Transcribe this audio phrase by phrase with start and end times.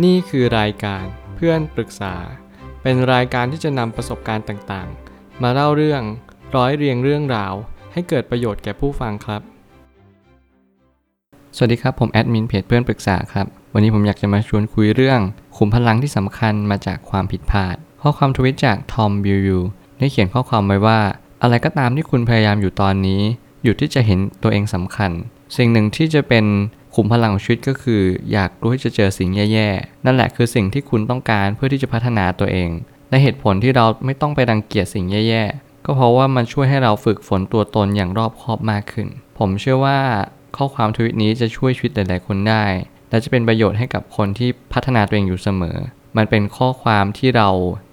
[0.00, 2.14] นี่คือรายการเพื่อนปรึกษา
[2.82, 6.02] เป็นรายการที่จะนำประสบการณ์ต่างๆ มาเล่าเรื่อง
[6.56, 7.54] ร้อยเรียงเรื่องราว
[7.92, 9.42] ให้เกิดประโยชน์แก่ผู้ฟังครับ
[11.56, 15.20] สวัสดีครับผมแอดมินเพจเพื่อนปรึกษาครับ วันนี้ผมอยากจะมาชวนคุยเรื่อง
[15.56, 19.58] ขุมพลังที่สำคัญมาจากความผิดพลาด ข้อความทวิตจากทอมบิวยู
[19.98, 21.00] ได้เขียนข้อความไว้ว่า
[21.42, 23.20] อะไรก็ตามที่คุณพยายามอยู่ตอนนี้
[23.62, 25.10] หยุดที่จะเห็นตัวเองสำคัญ
[25.56, 26.44] สิ่งหนึ่งที่จะเป็น
[26.94, 28.02] ขุมพลังของชีวิตก็คือ
[28.32, 32.70] อยากรู้ที่จะเจอสิ่งแย่ๆ นั่นแหละคือสิ่งที่คุณต้องการเพื่อที่จะพัฒนาตัวเอง
[33.10, 40.00] และเหตุผลที่เราไม่ต้องไปรังเกียจสิ่งแย่ๆ ก็เพราะว่ามันช่วยให้เราฝึกฝนตัวตนอย่างรอบคอบมากขึ้น ผมเชื่อว่า
[40.56, 42.64] ข้อความทวิตนี้จะช่วยชีวิตหลายๆ คนได้
[43.10, 45.78] และจะเป็นประโยชน์ให้กับคนที่พัฒนาตัวเองอยู่เสมอ
[46.16, 47.48] มันเป็นข้อความที่เรา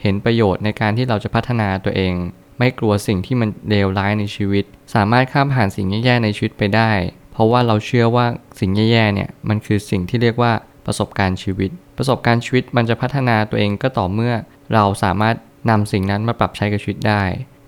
[0.00, 2.14] เห็นประโยชน์ในการที่เราจะพัฒนาตัวเอง
[2.58, 6.90] ไม่กลัวสิ่งที่มันเลวร้ายในชีวิต สามารถข้ามผ่านสิ่งแย่ๆในชีวิตไปได้
[7.34, 8.26] เพราะว่าเราเชื่อว่า
[8.60, 10.52] สิ่งแย่ๆเนี่ยมันคือสิ่งที่เรียกว่า
[10.86, 14.34] ประสบการณ์ชีวิต ประสบการณ์ชีวิตมันจะพัฒนาตัวเองก็ต่อเมื่อ
[14.74, 15.36] เราสามารถ
[15.70, 17.22] นำสิ่งนั้นมาปรับใช้กับชีวิตได้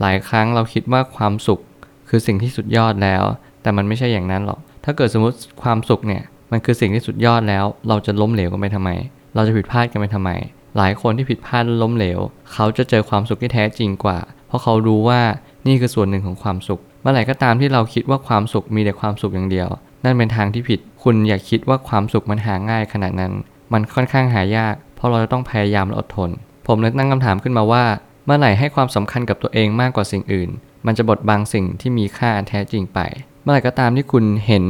[0.00, 1.60] หลายครั้งเราคิดว่าความสุข
[2.08, 3.22] คือสิ่งที่สุดยอดแล้ว
[3.62, 8.90] แต่มันไม่ใช่อย่างนั้นหรอก ถ้าเกิดสมมติความสุขเนี่ยมันคือสิ่งที่สุดยอดแล้ว เราจะล้มเหลวกันไปทำไม
[9.34, 10.30] เราจะผิดพลาดกันไปทำไม
[10.76, 12.18] หลายคนที่ผิดพลาดล้มเหลว
[12.52, 15.20] เขาจะเจอความสุขที่แท้จริงกว่า เพราะเขารู้ว่า
[15.66, 19.68] นี่คือส่วนหนึ่งของความสุข เมื่อไหร่ก็ตามที่เราคิดว่าความสุขมีแต่ความสุขอย่างเดียว
[20.04, 23.32] นั่นเป็นทางที่ผิด คุณอย่าคิดว่าความสุขมันหาง่ายขนาดนั้น
[23.72, 26.30] มันค่อนข้างหายาก เพราะเราจะต้องพยายามและอดทน
[26.66, 27.84] ผมเลยตั้งคำถามขึ้นมาว่า
[28.26, 30.50] เมื่อไหร่ให้ความสำคัญกับตัวเองมากกว่าสิ่งอื่น
[30.86, 32.98] มันจะบดบังสิ่งที่มีค่าอันแท้จริงไป
[33.42, 34.64] เมื่อไหร่ก็ตามที่คุณเห็น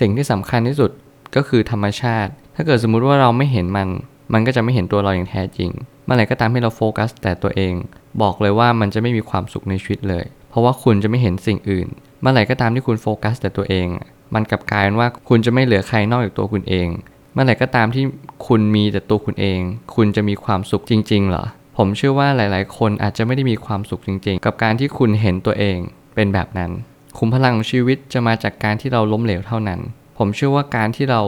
[0.00, 0.90] สิ่งที่สำคัญที่สุด
[1.36, 3.88] ก็คือธรรมชาติ ถ้าเกิดสมมุติว่าเราไม่เห็นมัน
[4.32, 5.70] มันก็จะไม่เห็นตัวเราอย่างแท้จริง
[6.08, 7.74] เมื่อไหร่ก็ตามที่เราโฟกัสแต่ตัวเอง
[8.22, 11.88] บอกเลยว่ามันจะไม่มีความสุขในชีวิตเลย เพราะว่าคุณจะไม่เห็นสิ่งอื่น
[12.20, 13.86] เมื่อไหร่ก็ตามที่คุณโฟกัสแต่ตัวเอง
[14.34, 16.88] มันกลับกลายเป็นว่าคุณจะไม่เหลือใครนอกจากตัวคุณเอง
[17.32, 18.04] เมื่อไหร่ก็ตามที่
[18.46, 19.60] คุณมีแต่ตัวคุณเอง
[19.94, 21.44] คุณจะมีความสุขจริง ๆ เหรอ
[21.76, 25.78] ผมเชื่อว่าหลาย ๆ คนอาจจะไม่ได้มีความสุขจริง ๆ กับการที่คุณเห็นตัวเอง
[26.14, 26.70] เป็นแบบนั้น
[27.18, 29.80] ขุมพลังของชีวิตจะมาจากการที่เราล้มเหลวเท่านั้น
[30.18, 31.22] ผมเชื่อว่าการที่เรา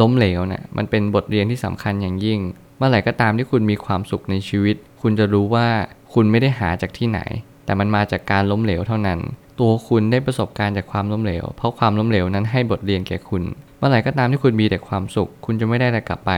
[0.00, 2.40] ล้มเหลวเนี่ยมันเป็นบทเรียนที่สำคัญอย่างยิ่ง
[2.84, 5.66] มื่อไหร่ก็ตามที่คุณมีความสุขในชีวิต คุณจะรู้ว่า
[6.14, 7.20] คุณไม่ได้หาจากที่ไหน
[7.64, 9.18] แต่มันมาจากการล้มเหลวเท่านั้น
[9.60, 13.42] ตัวคุณได้ประสบการณ์จากความล้มเหลว เพราะความล้มเหลวนั้นให้บทเรียนแก่คุณ
[13.78, 16.30] เมื่อไหร่ก็ตามที่คุณมีแต่ความสุข คุณจะไม่ได้อะไรกลับไป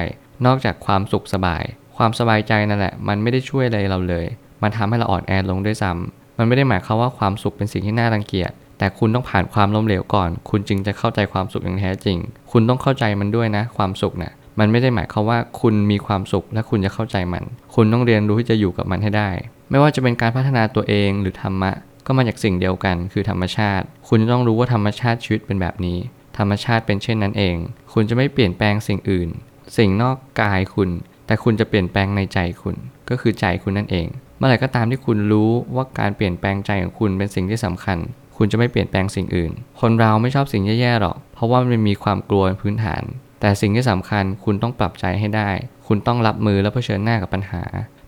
[0.47, 1.63] นอกจากความสุขสบาย
[1.97, 4.27] ความสบายใจนั่นแหละ มันไม่ได้ช่วยอะไรเราเลย
[4.63, 12.19] มันทำให้เราอ่อนแอลงด้วยซ้ำมันไม่ได้หมายความว่าความสุขเป็นสิ่งที่น่ารังเกียจแต่คุณต้องผ่านความล้มเหลวก่อน คุณจึงจะเข้าใจความสุขอย่างแท้จริง
[12.53, 17.45] คุณต้องเข้าใจมันด้วยนะ ความสุขนะ่ะ มันไม่ได้หมายความว่าคุณมีความสุขและคุณจะเข้าใจมัน
[17.75, 19.31] คุณต้องเรียนรู้ที่จะอยู่กับมันให้ได้
[19.71, 21.73] ไม่ว่าจะเป็นการพัฒนาตัวเองหรือธรรมะ
[22.07, 25.99] ก็มาจากสิ่งเดียวกันคือธรรมชาติ คุณต้องรู้ว่าธรรมชาติชีวิตเป็นแบบนี้
[26.39, 27.57] ธรรมชาติเป็นเช่นนั้นเอง
[27.93, 29.29] คุณจะไม่เปลี่ยนแปลงสิ่งอื่น
[29.77, 30.91] สิ่งนอกกายคุณ
[31.27, 32.77] แต่คุณจะเปลี่ยนแปลงในใจคุณ
[33.11, 37.99] ก็คือใจคุณนั่นเอง เมื่อไหร่ก็ตามที่คุณรู้ว่าการเปลี่ยนแปลงใจของคุณเป็นสิ่งที่สำคัญ
[38.37, 43.03] คุณจะไม่เปลี่ยนแปลงสิ่งอื่น คนเราไม่ชอบสิ่งแย่ๆหรอก เพราะว่ามันมีความกลัวพื้นฐาน
[43.45, 45.51] แต่สิ่งที่สำคัญคุณต้องปรับใจให้ได้
[45.87, 47.63] คุณต้องรับมือและเผชิญหน้ากับปัญหา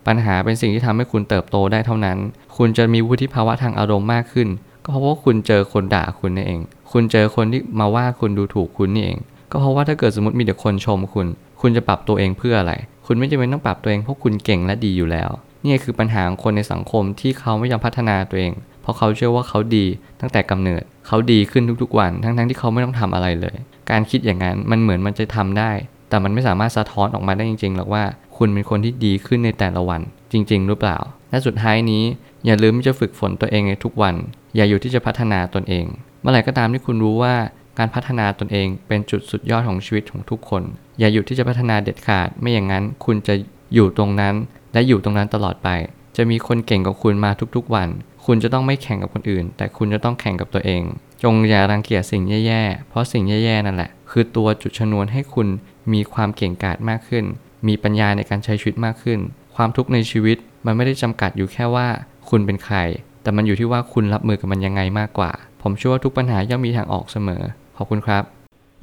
[0.07, 2.17] ปัญหาเป็นสิ่งที่ทำให้คุณเติบโตได้เท่านั้น
[2.57, 4.47] คุณจะมีวุฒิภาวะทางอารมณ์มากขึ้น
[4.83, 6.61] ก็เพราะว่าคุณเจอคนด่าคุณนี่เอง
[6.91, 9.17] คุณเจอคนที่มาว่าคุณดูถูกคุณนี่เอง
[9.51, 11.27] ก็เพราะว่าถ้าเกิดสมมติมีแต่คนชมคุณ
[11.61, 12.73] คุณจะปรับตัวเองเพื่ออะไร
[13.05, 15.29] คุณไม่จำเป็นต้องปรับตัวเองเพราะคุณเก่งและดีอยู่แล้ว
[15.63, 19.85] นี่คือปัญหาของคนในสังคมที่เขาไม่ยอมพัฒนาตัวเอง เพราะเขาเชื่อว่าเขาดี
[20.21, 23.55] ตั้งแต่กำเนิด เขาดีขึ้นทุกๆวัน ทั้งๆที่เขาไม่ต้องทำอะไรเลย
[23.91, 25.71] การคิดอย่างนั้นมันเหมือนมันจะทำได้
[26.09, 28.03] แต่มันไม่สามารถสะท้อนออกมาได้จริงๆหรอกว่า
[28.37, 30.97] คุณเป็นคนที่ดีขึ้นในแต่ละวัน จริง ๆ หรือเปล่า
[31.29, 32.03] และสุดท้ายนี้
[32.45, 34.15] อย่าลืมที่จะฝึกฝนตัวเองในทุกวัน
[34.55, 35.85] อย่าอยู่ที่จะพัฒนาตนเอง
[36.21, 37.35] เมื่อไหร่ก็ตามที่คุณรู้ว่า
[37.79, 40.63] การพัฒนาตนเองเป็นจุดสุดยอดของชีวิตของทุกคน
[40.99, 43.35] อย่าหยุดที่จะพัฒนาเด็ดขาด ไม่อย่างนั้นคุณจะ
[43.73, 44.35] อยู่ตรงนั้น
[44.73, 45.69] และอยู่ตรงนั้นตลอดไป
[46.17, 47.89] จะมีคนเก่งกว่าคุณมาทุกๆวัน
[48.25, 50.83] คุณจะต้องไม่แข่งกับคนอื่น แต่คุณจะต้องแข่งกับตัวเอง
[51.23, 55.47] จงอย่ารังเกียจสิ่งแย่ๆ เพราะสิ่งแย่ๆนั่นแหละ คือตัวจุดชนวนให้คุณ
[55.93, 57.25] มีความเก่งกาจมากขึ้น
[57.67, 59.19] มีปัญญาในการใช้ชีวิตมากขึ้น
[59.55, 61.87] ความทุกข์ในชีวิตมันไม่ได้จำกัดอยู่แค่ว่า
[62.29, 62.77] คุณเป็นใคร
[63.21, 65.31] แต่มันอยู่ที่ว่าคุณรับมือกับมันยังไงมากกว่า
[65.61, 67.43] ผมเชื่อว่าทุกปัญหาย่อมมีทางออกเสมอ
[67.77, 68.23] ขอบคุณครับ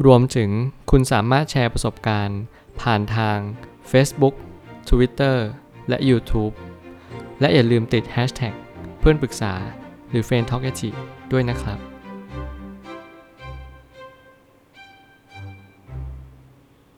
[0.06, 0.50] รวมถึง
[0.90, 2.40] คุณสามารถแชร์ประสบการณ์
[2.80, 3.38] ผ่านทาง
[3.90, 4.34] Facebook
[4.88, 5.36] Twitter
[5.88, 6.54] และ YouTube
[7.40, 8.54] และอย่าลืมติด Hashtag
[9.00, 9.52] เพื่อนปรึกษา
[10.10, 10.70] หรือ f r ร e n d t a l k a
[11.32, 11.93] ด้วยนะครับ